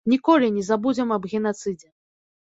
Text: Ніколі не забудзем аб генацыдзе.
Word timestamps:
Ніколі 0.11 0.47
не 0.53 0.61
забудзем 0.69 1.13
аб 1.17 1.27
генацыдзе. 1.33 1.91